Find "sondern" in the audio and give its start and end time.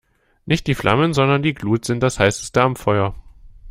1.13-1.43